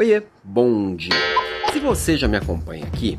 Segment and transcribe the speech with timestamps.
[0.00, 1.12] Oiê, bom dia.
[1.74, 3.18] Se você já me acompanha aqui,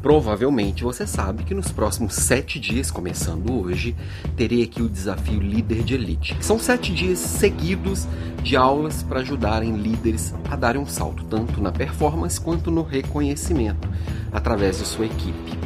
[0.00, 3.96] provavelmente você sabe que nos próximos sete dias, começando hoje,
[4.36, 6.36] terei aqui o desafio Líder de Elite.
[6.40, 8.06] São sete dias seguidos
[8.44, 13.88] de aulas para ajudarem líderes a darem um salto, tanto na performance quanto no reconhecimento,
[14.30, 15.58] através de sua equipe.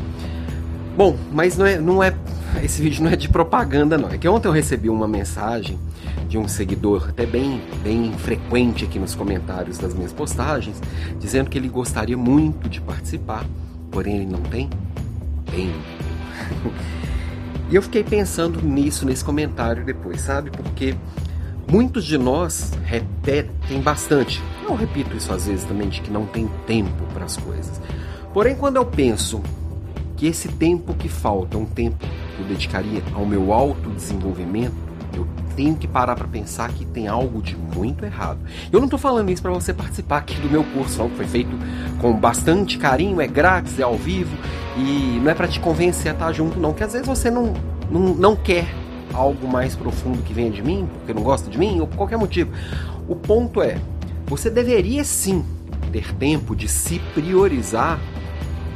[0.96, 2.14] Bom, mas não é, não é
[2.62, 4.08] esse vídeo não é de propaganda não.
[4.08, 5.78] É que ontem eu recebi uma mensagem
[6.28, 10.80] de um seguidor até bem, bem frequente aqui nos comentários das minhas postagens,
[11.18, 13.44] dizendo que ele gostaria muito de participar,
[13.90, 14.68] porém ele não tem
[15.46, 16.72] tempo.
[17.70, 20.50] e eu fiquei pensando nisso nesse comentário depois, sabe?
[20.50, 20.94] Porque
[21.70, 24.42] muitos de nós repetem bastante.
[24.62, 27.80] Eu repito isso às vezes também de que não tem tempo para as coisas.
[28.32, 29.42] Porém, quando eu penso
[30.16, 34.87] que esse tempo que falta um tempo que eu dedicaria ao meu autodesenvolvimento,
[35.58, 38.38] tenho que parar para pensar que tem algo de muito errado.
[38.70, 41.26] Eu não estou falando isso para você participar aqui do meu curso, não, que foi
[41.26, 41.50] feito
[42.00, 44.36] com bastante carinho, é grátis, é ao vivo
[44.76, 47.54] e não é para te convencer a estar junto, não, que às vezes você não,
[47.90, 48.72] não, não quer
[49.12, 52.18] algo mais profundo que venha de mim, porque não gosta de mim ou por qualquer
[52.18, 52.52] motivo.
[53.08, 53.80] O ponto é,
[54.26, 55.44] você deveria sim
[55.90, 57.98] ter tempo de se priorizar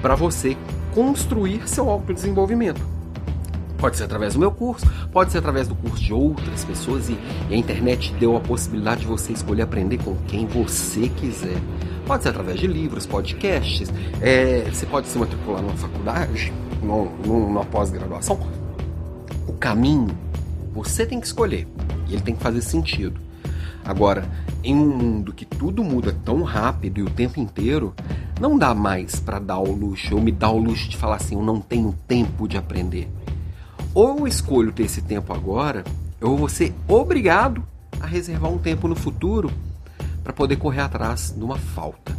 [0.00, 0.56] para você
[0.92, 2.91] construir seu autodesenvolvimento.
[3.82, 7.18] Pode ser através do meu curso, pode ser através do curso de outras pessoas e,
[7.50, 11.60] e a internet deu a possibilidade de você escolher aprender com quem você quiser.
[12.06, 16.52] Pode ser através de livros, podcasts, é, você pode se matricular numa faculdade,
[17.24, 18.38] numa pós-graduação.
[19.48, 20.16] O caminho
[20.72, 21.66] você tem que escolher
[22.08, 23.20] e ele tem que fazer sentido.
[23.84, 24.24] Agora,
[24.62, 27.92] em um mundo que tudo muda tão rápido e o tempo inteiro,
[28.40, 31.34] não dá mais para dar o luxo, ou me dar o luxo de falar assim,
[31.34, 33.10] eu não tenho tempo de aprender.
[33.94, 35.84] Ou eu escolho ter esse tempo agora,
[36.20, 37.62] ou vou ser obrigado
[38.00, 39.50] a reservar um tempo no futuro
[40.24, 42.16] para poder correr atrás de uma falta.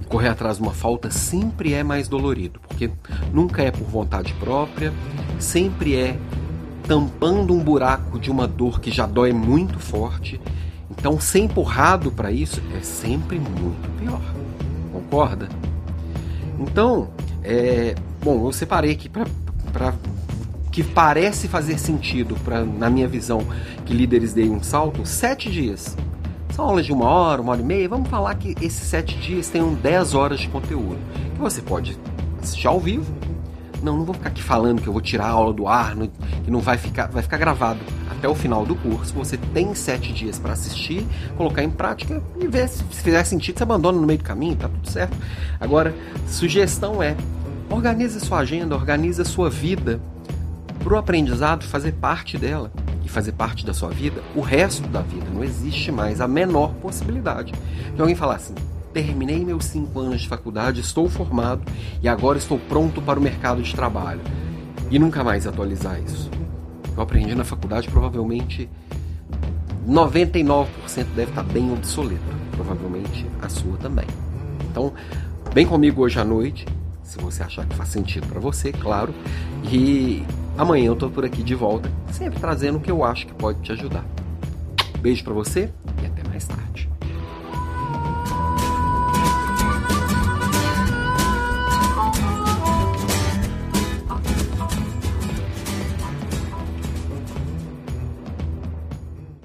[0.00, 2.90] E correr atrás de uma falta sempre é mais dolorido, porque
[3.32, 4.92] nunca é por vontade própria,
[5.38, 6.18] sempre é
[6.88, 10.40] tampando um buraco de uma dor que já dói muito forte.
[10.90, 14.20] Então, ser empurrado para isso é sempre muito pior.
[14.92, 15.48] Concorda?
[16.58, 17.08] Então,
[17.42, 19.26] é, bom, eu separei aqui para
[20.72, 23.46] que parece fazer sentido, pra, na minha visão,
[23.84, 25.94] que líderes deem um salto, sete dias.
[26.50, 27.88] São aulas de uma hora, uma hora e meia.
[27.88, 30.98] Vamos falar que esses sete dias tenham dez horas de conteúdo.
[31.34, 31.96] Que você pode
[32.42, 33.14] assistir ao vivo.
[33.82, 35.94] Não, não vou ficar aqui falando que eu vou tirar a aula do ar,
[36.44, 39.12] que não vai ficar, vai ficar gravado até o final do curso.
[39.14, 41.06] Você tem sete dias para assistir,
[41.36, 44.56] colocar em prática e ver se, se fizer sentido, você abandona no meio do caminho,
[44.56, 45.16] tá tudo certo.
[45.60, 45.94] Agora,
[46.28, 47.16] sugestão é
[47.68, 50.00] organize sua agenda, organize sua vida
[50.82, 52.72] para o aprendizado fazer parte dela
[53.04, 55.26] e fazer parte da sua vida o resto da vida.
[55.32, 57.52] Não existe mais a menor possibilidade
[57.94, 58.54] de alguém falar assim:
[58.92, 61.62] terminei meus cinco anos de faculdade, estou formado
[62.02, 64.20] e agora estou pronto para o mercado de trabalho.
[64.90, 66.30] E nunca mais atualizar isso.
[66.94, 68.68] Eu aprendi na faculdade, provavelmente
[69.88, 70.66] 99%
[71.16, 72.20] deve estar bem obsoleto.
[72.50, 74.06] Provavelmente a sua também.
[74.70, 74.92] Então,
[75.52, 76.66] vem comigo hoje à noite,
[77.02, 79.14] se você achar que faz sentido para você, claro.
[79.64, 80.22] E
[80.56, 83.60] Amanhã eu tô por aqui de volta, sempre trazendo o que eu acho que pode
[83.60, 84.04] te ajudar.
[85.00, 85.70] Beijo para você
[86.02, 86.91] e até mais tarde.